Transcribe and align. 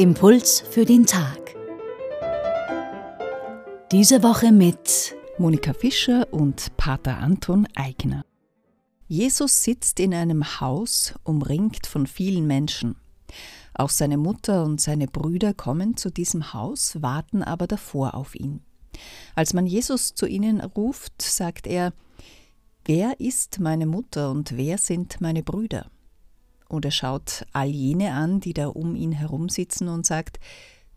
Impuls 0.00 0.60
für 0.60 0.86
den 0.86 1.04
Tag. 1.04 1.54
Diese 3.92 4.22
Woche 4.22 4.50
mit 4.50 5.14
Monika 5.36 5.74
Fischer 5.74 6.26
und 6.30 6.74
Pater 6.78 7.18
Anton 7.18 7.68
Eigner. 7.74 8.24
Jesus 9.08 9.62
sitzt 9.62 10.00
in 10.00 10.14
einem 10.14 10.58
Haus, 10.58 11.12
umringt 11.22 11.86
von 11.86 12.06
vielen 12.06 12.46
Menschen. 12.46 12.96
Auch 13.74 13.90
seine 13.90 14.16
Mutter 14.16 14.64
und 14.64 14.80
seine 14.80 15.06
Brüder 15.06 15.52
kommen 15.52 15.98
zu 15.98 16.08
diesem 16.08 16.54
Haus, 16.54 17.02
warten 17.02 17.42
aber 17.42 17.66
davor 17.66 18.14
auf 18.14 18.34
ihn. 18.34 18.62
Als 19.34 19.52
man 19.52 19.66
Jesus 19.66 20.14
zu 20.14 20.24
ihnen 20.24 20.62
ruft, 20.62 21.20
sagt 21.20 21.66
er, 21.66 21.92
Wer 22.86 23.20
ist 23.20 23.60
meine 23.60 23.84
Mutter 23.84 24.30
und 24.30 24.56
wer 24.56 24.78
sind 24.78 25.20
meine 25.20 25.42
Brüder? 25.42 25.90
Und 26.70 26.84
er 26.84 26.92
schaut 26.92 27.44
all 27.52 27.68
jene 27.68 28.12
an, 28.12 28.38
die 28.38 28.54
da 28.54 28.68
um 28.68 28.94
ihn 28.94 29.10
herum 29.10 29.48
sitzen 29.48 29.88
und 29.88 30.06
sagt, 30.06 30.38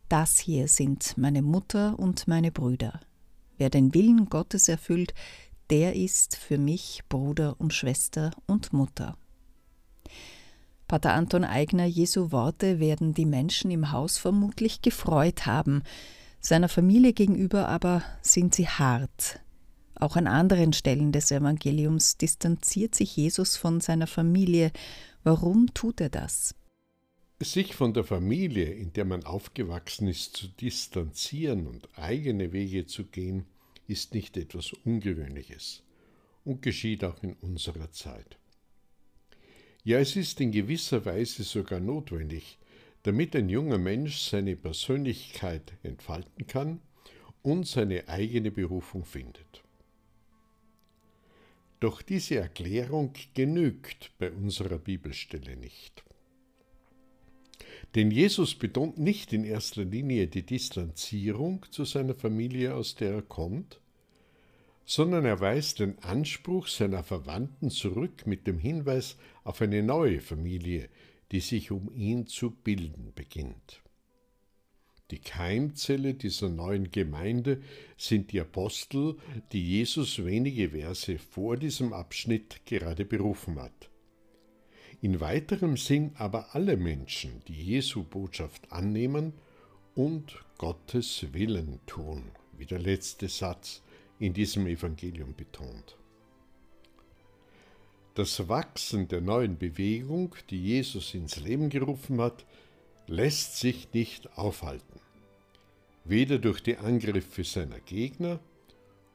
das 0.08 0.38
hier 0.38 0.68
sind 0.68 1.18
meine 1.18 1.42
Mutter 1.42 1.98
und 1.98 2.28
meine 2.28 2.52
Brüder. 2.52 3.00
Wer 3.58 3.72
den 3.72 3.96
Willen 3.96 4.30
Gottes 4.30 4.70
erfüllt, 4.70 5.16
der 5.72 5.96
ist 5.96 6.38
für 6.38 6.60
mich 6.60 7.02
Bruder 7.10 7.56
und 7.58 7.74
Schwester 7.74 8.30
und 8.46 8.72
Mutter. 8.72 9.18
Pater 10.88 11.14
Anton 11.14 11.44
Eigner 11.44 11.86
Jesu 11.86 12.32
Worte 12.32 12.80
werden 12.80 13.16
die 13.16 13.26
Menschen 13.26 13.72
im 13.72 13.92
Haus 13.92 14.20
vermutlich 14.20 14.84
gefreut 14.84 15.48
haben, 15.48 15.82
seiner 16.40 16.70
Familie 16.70 17.14
gegenüber 17.14 17.68
aber 17.68 18.04
sind 18.22 18.54
sie 18.54 18.68
hart. 18.68 19.40
Auch 20.04 20.18
an 20.18 20.28
anderen 20.28 20.74
Stellen 20.74 21.14
des 21.14 21.32
Evangeliums 21.32 22.18
distanziert 22.18 22.94
sich 22.94 23.16
Jesus 23.16 23.56
von 23.56 23.80
seiner 23.80 24.06
Familie 24.06 24.74
Warum 25.24 25.74
tut 25.74 26.02
er 26.02 26.10
das? 26.10 26.56
Sich 27.40 27.74
von 27.74 27.94
der 27.94 28.04
Familie, 28.04 28.66
in 28.66 28.92
der 28.92 29.06
man 29.06 29.24
aufgewachsen 29.24 30.10
ist, 30.10 30.36
zu 30.36 30.50
distanzieren 30.50 31.68
und 31.68 31.88
eigene 31.98 32.52
Wege 32.52 32.86
zu 32.86 33.06
gehen, 33.06 33.46
ist 33.88 34.14
nicht 34.14 34.36
etwas 34.36 34.74
Ungewöhnliches 34.74 35.84
und 36.44 36.62
geschieht 36.62 37.06
auch 37.06 37.24
in 37.24 37.36
unserer 37.36 37.90
Zeit. 37.94 38.38
Ja, 39.86 40.00
es 40.00 40.18
ist 40.18 40.42
in 40.42 40.52
gewisser 40.52 41.06
Weise 41.06 41.44
sogar 41.44 41.80
notwendig, 41.80 42.58
damit 43.04 43.38
ein 43.38 43.48
junger 43.48 43.78
Mensch 43.78 44.20
seine 44.20 44.58
Persönlichkeit 44.58 45.72
entfalten 45.82 46.46
kann 46.46 46.82
und 47.42 47.66
seine 47.66 48.10
eigene 48.10 48.52
Berufung 48.52 49.06
findet. 49.06 49.64
Doch 51.84 52.02
diese 52.02 52.36
Erklärung 52.36 53.12
genügt 53.34 54.12
bei 54.18 54.32
unserer 54.32 54.78
Bibelstelle 54.78 55.58
nicht. 55.58 56.06
Denn 57.94 58.10
Jesus 58.10 58.56
betont 58.56 58.98
nicht 59.00 59.34
in 59.34 59.44
erster 59.44 59.84
Linie 59.84 60.28
die 60.28 60.46
Distanzierung 60.46 61.66
zu 61.72 61.84
seiner 61.84 62.16
Familie, 62.16 62.74
aus 62.74 62.96
der 62.96 63.16
er 63.16 63.22
kommt, 63.22 63.82
sondern 64.86 65.26
er 65.26 65.42
weist 65.42 65.80
den 65.80 66.00
Anspruch 66.00 66.70
seiner 66.70 67.04
Verwandten 67.04 67.70
zurück 67.70 68.26
mit 68.28 68.48
dem 68.48 68.60
Hinweis 68.60 69.18
auf 69.44 69.62
eine 69.62 69.84
neue 69.84 70.22
Familie, 70.22 70.88
die 71.34 71.42
sich 71.42 71.70
um 71.70 71.94
ihn 71.94 72.28
zu 72.28 72.52
bilden 72.52 73.12
beginnt. 73.14 73.82
Die 75.12 75.20
Keimzelle 75.20 76.14
dieser 76.14 76.50
neuen 76.50 76.90
Gemeinde 76.90 77.62
sind 77.98 78.32
die 78.32 78.40
Apostel, 78.40 79.18
die 79.52 79.64
Jesus 79.64 80.24
wenige 80.24 80.70
Verse 80.70 81.18
vor 81.20 81.58
diesem 81.58 81.94
Abschnitt 81.94 82.66
gerade 82.66 83.06
berufen 83.06 83.60
hat. 83.60 83.90
In 85.02 85.20
weiterem 85.20 85.76
Sinn 85.76 86.12
aber 86.16 86.56
alle 86.56 86.78
Menschen, 86.78 87.42
die 87.48 87.62
Jesu 87.62 88.04
Botschaft 88.04 88.72
annehmen 88.72 89.34
und 89.96 90.44
Gottes 90.58 91.28
Willen 91.34 91.82
tun, 91.86 92.32
wie 92.58 92.66
der 92.66 92.80
letzte 92.80 93.28
Satz 93.28 93.84
in 94.20 94.34
diesem 94.34 94.66
Evangelium 94.66 95.36
betont. 95.36 95.98
Das 98.16 98.48
Wachsen 98.48 99.08
der 99.08 99.22
neuen 99.22 99.58
Bewegung, 99.58 100.36
die 100.50 100.62
Jesus 100.62 101.14
ins 101.14 101.38
Leben 101.38 101.70
gerufen 101.70 102.22
hat, 102.22 102.46
lässt 103.08 103.58
sich 103.58 103.94
nicht 103.94 104.38
aufhalten 104.38 104.94
weder 106.06 106.38
durch 106.38 106.62
die 106.62 106.78
Angriffe 106.78 107.44
seiner 107.44 107.80
Gegner 107.80 108.40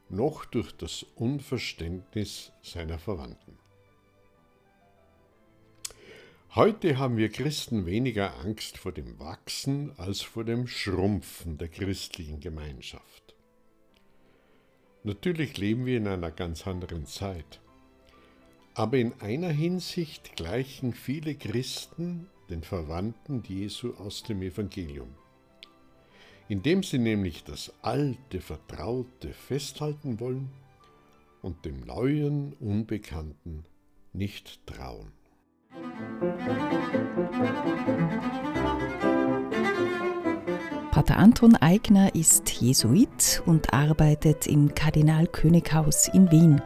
noch 0.09 0.45
durch 0.45 0.71
das 0.71 1.05
Unverständnis 1.15 2.51
seiner 2.63 2.97
Verwandten. 2.97 3.57
Heute 6.55 6.97
haben 6.97 7.17
wir 7.17 7.29
Christen 7.29 7.85
weniger 7.85 8.39
Angst 8.39 8.79
vor 8.79 8.91
dem 8.91 9.19
Wachsen 9.19 9.91
als 9.99 10.21
vor 10.21 10.43
dem 10.43 10.65
Schrumpfen 10.65 11.59
der 11.59 11.67
christlichen 11.67 12.39
Gemeinschaft. 12.39 13.35
Natürlich 15.03 15.57
leben 15.57 15.85
wir 15.85 15.97
in 15.97 16.07
einer 16.07 16.31
ganz 16.31 16.65
anderen 16.65 17.05
Zeit, 17.05 17.61
aber 18.73 18.97
in 18.97 19.13
einer 19.21 19.49
Hinsicht 19.49 20.35
gleichen 20.35 20.93
viele 20.93 21.35
Christen 21.35 22.27
den 22.49 22.63
Verwandten 22.63 23.43
Jesu 23.47 23.93
aus 23.95 24.23
dem 24.23 24.41
Evangelium 24.41 25.09
indem 26.49 26.81
sie 26.81 26.97
nämlich 26.97 27.43
das 27.43 27.71
alte 27.83 28.41
Vertraute 28.41 29.31
festhalten 29.31 30.19
wollen 30.19 30.49
und 31.41 31.63
dem 31.63 31.79
neuen 31.81 32.53
Unbekannten 32.53 33.63
nicht 34.11 34.65
trauen. 34.65 35.11
Pater 40.91 41.17
Anton 41.17 41.55
Eigner 41.55 42.13
ist 42.15 42.49
Jesuit 42.49 43.43
und 43.45 43.71
arbeitet 43.71 44.47
im 44.47 44.73
Kardinalkönighaus 44.73 46.07
in 46.09 46.29
Wien. 46.31 46.61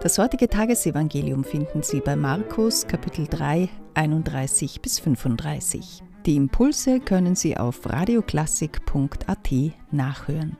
Das 0.00 0.18
heutige 0.18 0.48
Tagesevangelium 0.48 1.44
finden 1.44 1.82
Sie 1.82 2.00
bei 2.00 2.16
Markus 2.16 2.86
Kapitel 2.86 3.26
3, 3.28 3.68
31 3.94 4.80
bis 4.80 4.98
35. 4.98 6.02
Die 6.26 6.36
Impulse 6.36 7.00
können 7.00 7.34
Sie 7.34 7.56
auf 7.56 7.88
radioklassik.at 7.88 9.50
nachhören. 9.90 10.56